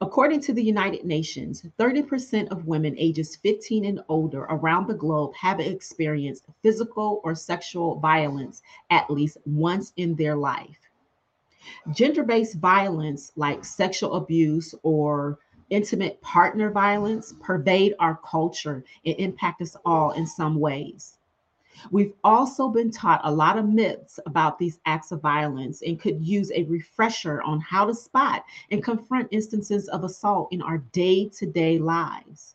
According 0.00 0.40
to 0.42 0.52
the 0.52 0.62
United 0.62 1.04
Nations, 1.04 1.62
30% 1.78 2.48
of 2.48 2.66
women 2.66 2.94
ages 2.98 3.36
15 3.36 3.84
and 3.86 4.00
older 4.08 4.42
around 4.44 4.86
the 4.86 4.94
globe 4.94 5.34
have 5.34 5.58
experienced 5.58 6.44
physical 6.62 7.20
or 7.24 7.34
sexual 7.34 7.98
violence 7.98 8.62
at 8.90 9.10
least 9.10 9.38
once 9.46 9.92
in 9.96 10.14
their 10.14 10.36
life. 10.36 10.78
Gender 11.92 12.22
based 12.22 12.56
violence, 12.56 13.32
like 13.36 13.64
sexual 13.64 14.14
abuse 14.16 14.74
or 14.82 15.38
intimate 15.70 16.20
partner 16.20 16.70
violence, 16.70 17.34
pervade 17.40 17.94
our 17.98 18.16
culture 18.18 18.84
and 19.04 19.16
impact 19.16 19.62
us 19.62 19.76
all 19.84 20.12
in 20.12 20.26
some 20.26 20.60
ways. 20.60 21.16
We've 21.90 22.12
also 22.24 22.68
been 22.68 22.90
taught 22.90 23.20
a 23.24 23.30
lot 23.30 23.58
of 23.58 23.68
myths 23.68 24.18
about 24.26 24.58
these 24.58 24.80
acts 24.86 25.12
of 25.12 25.20
violence 25.20 25.82
and 25.82 26.00
could 26.00 26.24
use 26.24 26.50
a 26.52 26.64
refresher 26.64 27.42
on 27.42 27.60
how 27.60 27.86
to 27.86 27.94
spot 27.94 28.44
and 28.70 28.82
confront 28.82 29.28
instances 29.30 29.88
of 29.88 30.04
assault 30.04 30.48
in 30.52 30.62
our 30.62 30.78
day 30.92 31.28
to 31.36 31.46
day 31.46 31.78
lives. 31.78 32.54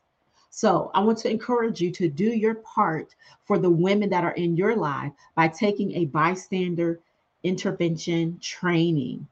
So, 0.49 0.91
I 0.93 0.99
want 0.99 1.17
to 1.19 1.31
encourage 1.31 1.79
you 1.79 1.91
to 1.91 2.09
do 2.09 2.25
your 2.25 2.55
part 2.55 3.15
for 3.45 3.57
the 3.57 3.69
women 3.69 4.09
that 4.09 4.25
are 4.25 4.33
in 4.33 4.57
your 4.57 4.75
life 4.75 5.13
by 5.35 5.47
taking 5.47 5.93
a 5.93 6.05
bystander 6.05 6.99
intervention 7.43 8.37
training. 8.41 9.27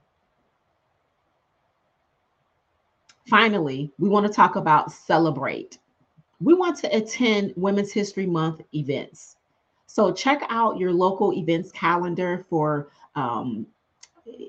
finally, 3.29 3.91
we 3.99 4.09
want 4.09 4.25
to 4.25 4.33
talk 4.33 4.55
about 4.55 4.91
celebrate. 4.91 5.77
We 6.41 6.53
want 6.53 6.77
to 6.79 6.95
attend 6.95 7.53
Women's 7.55 7.91
History 7.91 8.25
Month 8.25 8.61
events. 8.73 9.37
So 9.89 10.13
check 10.13 10.43
out 10.49 10.77
your 10.77 10.93
local 10.93 11.33
events 11.33 11.71
calendar 11.71 12.45
for 12.47 12.89
um, 13.15 13.65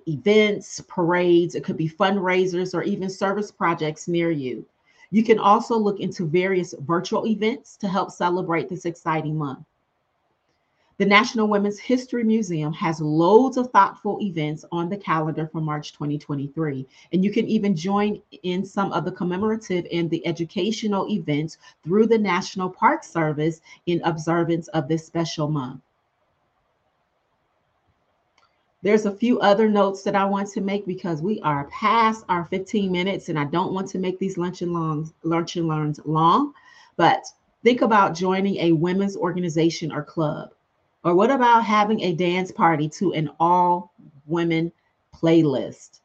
events, 0.06 0.82
parades, 0.86 1.54
it 1.54 1.64
could 1.64 1.78
be 1.78 1.88
fundraisers, 1.88 2.74
or 2.74 2.82
even 2.82 3.08
service 3.08 3.50
projects 3.50 4.06
near 4.06 4.30
you. 4.30 4.66
You 5.10 5.24
can 5.24 5.38
also 5.38 5.78
look 5.78 5.98
into 5.98 6.26
various 6.26 6.74
virtual 6.80 7.26
events 7.26 7.78
to 7.78 7.88
help 7.88 8.10
celebrate 8.10 8.68
this 8.68 8.84
exciting 8.84 9.34
month. 9.34 9.64
The 11.00 11.06
National 11.06 11.48
Women's 11.48 11.78
History 11.78 12.24
Museum 12.24 12.74
has 12.74 13.00
loads 13.00 13.56
of 13.56 13.70
thoughtful 13.70 14.18
events 14.20 14.66
on 14.70 14.90
the 14.90 14.98
calendar 14.98 15.48
for 15.50 15.62
March 15.62 15.94
2023. 15.94 16.86
And 17.14 17.24
you 17.24 17.32
can 17.32 17.48
even 17.48 17.74
join 17.74 18.20
in 18.42 18.66
some 18.66 18.92
of 18.92 19.06
the 19.06 19.12
commemorative 19.12 19.86
and 19.90 20.10
the 20.10 20.26
educational 20.26 21.08
events 21.08 21.56
through 21.82 22.08
the 22.08 22.18
National 22.18 22.68
Park 22.68 23.02
Service 23.02 23.62
in 23.86 24.02
observance 24.02 24.68
of 24.68 24.88
this 24.88 25.06
special 25.06 25.48
month. 25.48 25.80
There's 28.82 29.06
a 29.06 29.16
few 29.16 29.40
other 29.40 29.70
notes 29.70 30.02
that 30.02 30.14
I 30.14 30.26
want 30.26 30.50
to 30.50 30.60
make 30.60 30.84
because 30.84 31.22
we 31.22 31.40
are 31.40 31.64
past 31.68 32.26
our 32.28 32.44
15 32.44 32.92
minutes 32.92 33.30
and 33.30 33.38
I 33.38 33.44
don't 33.44 33.72
want 33.72 33.88
to 33.88 33.98
make 33.98 34.18
these 34.18 34.36
lunch 34.36 34.60
and 34.60 34.74
longs, 34.74 35.14
lunch 35.22 35.56
and 35.56 35.66
learns 35.66 35.98
long, 36.04 36.52
but 36.98 37.24
think 37.64 37.80
about 37.80 38.14
joining 38.14 38.58
a 38.58 38.72
women's 38.72 39.16
organization 39.16 39.92
or 39.92 40.02
club. 40.02 40.50
Or 41.02 41.14
what 41.14 41.30
about 41.30 41.64
having 41.64 42.00
a 42.00 42.12
dance 42.12 42.52
party 42.52 42.88
to 42.90 43.12
an 43.12 43.30
all 43.40 43.94
women 44.26 44.70
playlist? 45.14 46.00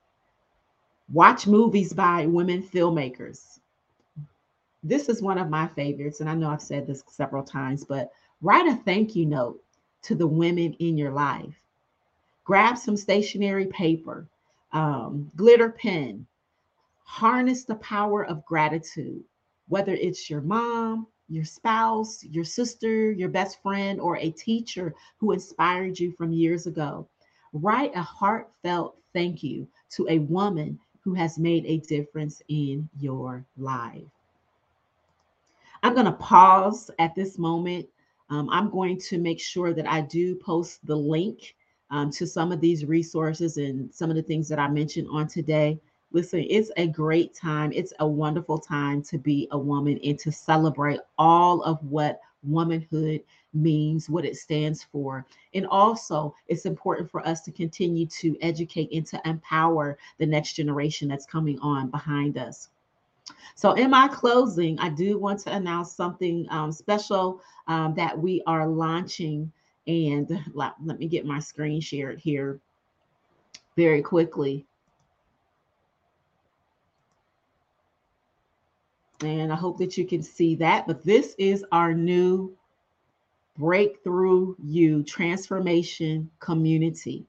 Watch 1.12 1.48
movies 1.48 1.94
by 1.94 2.26
women 2.26 2.64
filmmakers. 2.64 3.60
This 4.84 5.10
is 5.10 5.22
one 5.22 5.38
of 5.38 5.50
my 5.50 5.68
favorites, 5.68 6.22
and 6.22 6.30
I 6.30 6.36
know 6.36 6.50
I've 6.50 6.62
said 6.62 6.88
this 6.88 7.04
several 7.08 7.44
times, 7.44 7.84
but 7.84 8.12
write 8.42 8.68
a 8.68 8.76
thank 8.76 9.16
you 9.16 9.26
note 9.26 9.62
to 10.04 10.16
the 10.16 10.28
women 10.28 10.74
in 10.74 10.98
your 10.98 11.12
life. 11.12 11.56
Grab 12.44 12.78
some 12.78 12.96
stationery 12.96 13.66
paper, 13.66 14.28
um, 14.72 15.32
glitter 15.36 15.72
pen, 15.72 16.26
harness 17.04 17.64
the 17.66 17.76
power 17.76 18.26
of 18.26 18.46
gratitude, 18.46 19.24
whether 19.68 19.94
it's 19.94 20.30
your 20.30 20.42
mom, 20.42 21.08
your 21.30 21.46
spouse, 21.46 22.24
your 22.24 22.44
sister, 22.44 23.12
your 23.12 23.30
best 23.30 23.62
friend, 23.62 24.00
or 24.00 24.18
a 24.18 24.32
teacher 24.32 24.94
who 25.18 25.32
inspired 25.32 26.00
you 26.00 26.12
from 26.12 26.32
years 26.32 26.68
ago. 26.68 27.08
Write 27.54 27.96
a 27.96 28.02
heartfelt 28.02 28.98
thank 29.14 29.42
you 29.42 29.68
to 29.92 30.08
a 30.10 30.20
woman 30.20 30.80
who 31.02 31.14
has 31.14 31.40
made 31.40 31.66
a 31.66 31.78
difference 31.78 32.42
in 32.50 32.88
your 33.00 33.46
life. 33.58 34.02
I'm 35.84 35.94
going 35.94 36.06
to 36.08 36.12
pause 36.14 36.90
at 37.00 37.16
this 37.16 37.38
moment. 37.38 37.88
Um, 38.30 38.50
I'm 38.50 38.70
going 38.72 39.00
to 39.02 39.20
make 39.20 39.40
sure 39.40 39.74
that 39.74 39.88
I 39.88 40.02
do 40.02 40.36
post 40.36 40.86
the 40.86 40.96
link 40.96 41.56
um, 41.92 42.10
to 42.12 42.26
some 42.26 42.52
of 42.52 42.60
these 42.60 42.86
resources 42.86 43.58
and 43.58 43.94
some 43.94 44.10
of 44.10 44.16
the 44.16 44.24
things 44.24 44.50
that 44.50 44.60
I 44.60 44.68
mentioned 44.68 45.08
on 45.12 45.28
today. 45.28 45.80
Listen, 46.16 46.46
it's 46.50 46.72
a 46.78 46.88
great 46.88 47.34
time. 47.34 47.74
It's 47.74 47.92
a 48.00 48.08
wonderful 48.08 48.58
time 48.58 49.02
to 49.02 49.18
be 49.18 49.50
a 49.52 49.58
woman 49.58 50.00
and 50.02 50.18
to 50.20 50.32
celebrate 50.32 51.02
all 51.18 51.62
of 51.64 51.84
what 51.84 52.22
womanhood 52.42 53.22
means, 53.54 54.10
what 54.10 54.24
it 54.24 54.38
stands 54.38 54.82
for. 54.82 55.26
And 55.54 55.68
also, 55.68 56.34
it's 56.48 56.66
important 56.66 57.12
for 57.12 57.20
us 57.28 57.42
to 57.42 57.52
continue 57.52 58.06
to 58.06 58.38
educate 58.40 58.94
and 58.94 59.06
to 59.08 59.22
empower 59.26 59.98
the 60.18 60.26
next 60.26 60.54
generation 60.54 61.10
that's 61.10 61.26
coming 61.26 61.60
on 61.60 61.90
behind 61.90 62.38
us. 62.38 62.70
So, 63.56 63.74
in 63.74 63.90
my 63.90 64.08
closing, 64.08 64.80
I 64.80 64.88
do 64.88 65.18
want 65.20 65.42
to 65.42 65.54
announce 65.54 65.92
something 65.92 66.48
um, 66.50 66.72
special 66.72 67.42
um, 67.68 67.94
that 67.96 68.18
we 68.18 68.42
are 68.48 68.70
launching. 68.70 69.52
And 69.86 70.42
let, 70.54 70.76
let 70.82 70.98
me 70.98 71.10
get 71.10 71.26
my 71.26 71.40
screen 71.40 71.82
shared 71.82 72.20
here 72.20 72.62
very 73.76 74.02
quickly. 74.02 74.66
And 79.22 79.52
I 79.52 79.56
hope 79.56 79.78
that 79.78 79.98
you 79.98 80.06
can 80.06 80.22
see 80.22 80.56
that. 80.56 80.88
But 80.88 81.04
this 81.04 81.36
is 81.38 81.66
our 81.72 81.94
new 81.94 82.56
Breakthrough 83.58 84.56
You 84.62 85.04
Transformation 85.04 86.30
Community. 86.40 87.26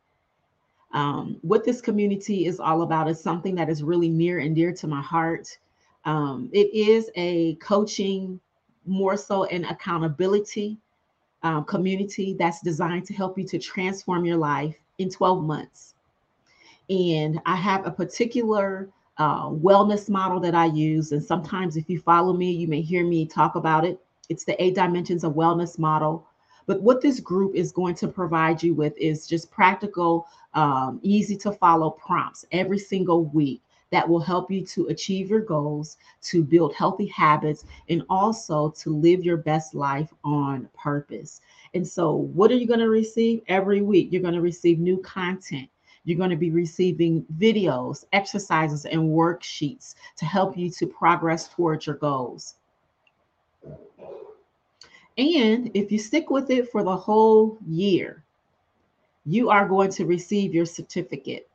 Um, 0.93 1.39
what 1.43 1.65
this 1.65 1.81
community 1.81 2.47
is 2.47 2.59
all 2.59 2.83
about 2.83 3.09
is 3.09 3.21
something 3.21 3.55
that 3.57 3.69
is 3.69 3.83
really 3.83 4.09
near 4.09 4.41
and 4.41 4.55
dear 4.55 4.73
to 4.73 4.87
my 4.87 5.03
heart. 5.03 5.59
Um, 6.05 6.51
it 6.53 6.73
is 6.73 7.11
a 7.17 7.55
coaching, 7.57 8.41
more 8.85 9.17
so 9.17 9.45
an 9.45 9.65
accountability 9.67 10.79
uh, 11.43 11.61
community 11.63 12.35
that's 12.39 12.61
designed 12.61 13.07
to 13.07 13.15
help 13.15 13.39
you 13.39 13.45
to 13.45 13.59
transform 13.59 14.25
your 14.25 14.37
life 14.37 14.75
in 14.99 15.11
12 15.11 15.45
months. 15.45 15.95
And 16.89 17.41
I 17.47 17.57
have 17.57 17.87
a 17.87 17.91
particular 17.91 18.89
uh, 19.19 19.49
wellness 19.49 20.09
model 20.09 20.41
that 20.41 20.55
I 20.55 20.67
use. 20.67 21.13
And 21.13 21.25
sometimes, 21.25 21.77
if 21.77 21.89
you 21.89 22.01
follow 22.01 22.33
me, 22.33 22.51
you 22.51 22.69
may 22.69 22.83
hear 22.83 23.05
me 23.05 23.27
talk 23.27 23.55
about 23.55 23.85
it. 23.85 23.99
It's 24.29 24.45
the 24.45 24.61
eight 24.63 24.75
dimensions 24.75 25.25
of 25.25 25.35
wellness 25.35 25.79
model. 25.79 26.27
But 26.67 26.83
what 26.83 27.01
this 27.01 27.21
group 27.21 27.55
is 27.55 27.71
going 27.73 27.95
to 27.97 28.09
provide 28.09 28.63
you 28.63 28.75
with 28.75 28.97
is 28.99 29.27
just 29.27 29.51
practical, 29.51 30.27
um, 30.55 30.99
easy 31.03 31.37
to 31.39 31.53
follow 31.53 31.91
prompts 31.91 32.45
every 32.51 32.79
single 32.79 33.25
week 33.27 33.63
that 33.91 34.09
will 34.09 34.21
help 34.21 34.51
you 34.51 34.67
to 34.67 34.89
achieve 34.89 35.31
your 35.31 35.41
goals, 35.41 35.97
to 36.21 36.43
build 36.43 36.75
healthy 36.75 37.07
habits, 37.07 37.65
and 37.89 38.03
also 38.11 38.71
to 38.71 38.91
live 38.91 39.25
your 39.25 39.37
best 39.37 39.75
life 39.75 40.13
on 40.25 40.69
purpose. 40.77 41.41
And 41.75 41.87
so, 41.87 42.13
what 42.13 42.51
are 42.51 42.57
you 42.57 42.67
going 42.67 42.81
to 42.81 42.91
receive 42.91 43.43
every 43.47 43.83
week? 43.83 44.09
You're 44.11 44.23
going 44.23 44.35
to 44.35 44.41
receive 44.41 44.81
new 44.81 44.99
content 44.99 45.69
you're 46.07 46.17
going 46.17 46.31
to 46.31 46.37
be 46.37 46.53
receiving 46.53 47.27
videos, 47.37 48.05
exercises, 48.13 48.87
and 48.87 49.03
worksheets 49.03 49.97
to 50.17 50.25
help 50.25 50.57
you 50.57 50.71
to 50.71 50.87
progress 50.87 51.49
towards 51.49 51.87
your 51.87 51.97
goals. 51.97 52.55
And 55.19 55.71
if 55.75 55.91
you 55.91 55.99
stick 55.99 56.31
with 56.31 56.49
it 56.51 56.71
for 56.71 56.85
the 56.85 56.97
whole 56.97 57.59
year, 57.67 58.23
you 59.25 59.51
are 59.51 59.69
going 59.69 59.91
to 59.91 60.07
receive 60.07 60.55
your 60.55 60.67
certificate. 60.67 61.49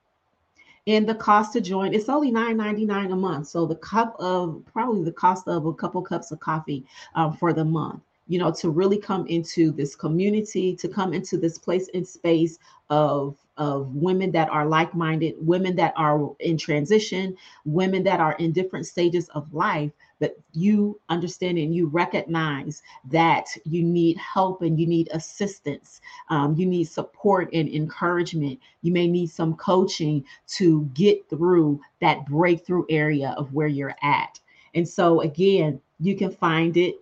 And 0.85 1.07
the 1.07 1.15
cost 1.15 1.53
to 1.53 1.61
join, 1.61 1.93
it's 1.93 2.09
only 2.09 2.31
$9.99 2.31 3.13
a 3.13 3.15
month. 3.15 3.47
So 3.47 3.65
the 3.65 3.75
cup 3.75 4.15
of 4.19 4.63
probably 4.73 5.05
the 5.05 5.13
cost 5.13 5.47
of 5.47 5.65
a 5.65 5.73
couple 5.73 6.01
cups 6.01 6.31
of 6.31 6.41
coffee 6.41 6.85
um, 7.15 7.37
for 7.37 7.53
the 7.53 7.63
month 7.63 8.01
you 8.31 8.39
know, 8.39 8.49
to 8.49 8.69
really 8.69 8.97
come 8.97 9.27
into 9.27 9.73
this 9.73 9.93
community, 9.93 10.73
to 10.73 10.87
come 10.87 11.13
into 11.13 11.37
this 11.37 11.57
place 11.57 11.89
and 11.93 12.07
space 12.07 12.57
of 12.89 13.35
of 13.57 13.93
women 13.93 14.31
that 14.31 14.49
are 14.49 14.65
like-minded, 14.65 15.35
women 15.37 15.75
that 15.75 15.93
are 15.97 16.31
in 16.39 16.57
transition, 16.57 17.35
women 17.65 18.03
that 18.03 18.21
are 18.21 18.31
in 18.39 18.53
different 18.53 18.85
stages 18.85 19.27
of 19.35 19.53
life, 19.53 19.91
but 20.21 20.39
you 20.53 20.97
understand 21.09 21.57
and 21.57 21.75
you 21.75 21.87
recognize 21.87 22.81
that 23.09 23.47
you 23.65 23.83
need 23.83 24.15
help 24.17 24.61
and 24.61 24.79
you 24.79 24.87
need 24.87 25.09
assistance, 25.11 25.99
um, 26.29 26.55
you 26.55 26.65
need 26.65 26.85
support 26.85 27.49
and 27.51 27.67
encouragement. 27.67 28.57
You 28.81 28.93
may 28.93 29.07
need 29.07 29.29
some 29.29 29.55
coaching 29.55 30.23
to 30.55 30.89
get 30.93 31.29
through 31.29 31.81
that 31.99 32.25
breakthrough 32.27 32.85
area 32.89 33.35
of 33.37 33.53
where 33.53 33.67
you're 33.67 33.95
at. 34.01 34.39
And 34.73 34.87
so, 34.87 35.19
again, 35.19 35.81
you 35.99 36.15
can 36.15 36.31
find 36.31 36.77
it 36.77 36.95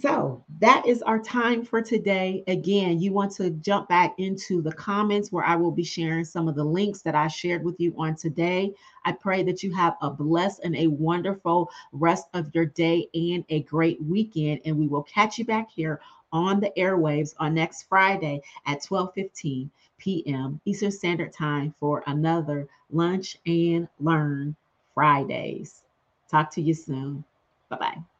So 0.00 0.44
that 0.60 0.86
is 0.86 1.02
our 1.02 1.18
time 1.18 1.64
for 1.64 1.82
today. 1.82 2.44
Again, 2.46 3.00
you 3.00 3.12
want 3.12 3.32
to 3.32 3.50
jump 3.50 3.88
back 3.88 4.14
into 4.18 4.62
the 4.62 4.72
comments 4.72 5.32
where 5.32 5.44
I 5.44 5.56
will 5.56 5.72
be 5.72 5.82
sharing 5.82 6.24
some 6.24 6.46
of 6.46 6.54
the 6.54 6.64
links 6.64 7.02
that 7.02 7.16
I 7.16 7.26
shared 7.26 7.64
with 7.64 7.80
you 7.80 7.94
on 7.98 8.14
today. 8.14 8.74
I 9.04 9.12
pray 9.12 9.42
that 9.44 9.62
you 9.62 9.72
have 9.74 9.96
a 10.00 10.10
blessed 10.10 10.60
and 10.62 10.76
a 10.76 10.86
wonderful 10.86 11.70
rest 11.92 12.28
of 12.34 12.54
your 12.54 12.66
day 12.66 13.08
and 13.14 13.44
a 13.48 13.62
great 13.62 14.00
weekend. 14.02 14.60
And 14.64 14.78
we 14.78 14.86
will 14.86 15.02
catch 15.02 15.38
you 15.38 15.44
back 15.44 15.68
here 15.70 16.00
on 16.32 16.60
the 16.60 16.72
airwaves 16.76 17.34
on 17.38 17.54
next 17.54 17.84
Friday 17.84 18.40
at 18.66 18.82
12:15 18.82 19.68
p.m. 19.98 20.60
Eastern 20.64 20.92
Standard 20.92 21.32
Time 21.32 21.74
for 21.80 22.04
another 22.06 22.68
Lunch 22.90 23.36
and 23.46 23.88
Learn 23.98 24.54
Fridays. 24.94 25.82
Talk 26.30 26.50
to 26.52 26.60
you 26.62 26.74
soon. 26.74 27.24
Bye 27.68 27.78
bye. 27.78 28.17